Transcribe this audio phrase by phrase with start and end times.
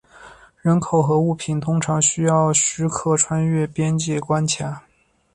[0.63, 4.81] 人口和物品通常需要许可穿越边界关卡。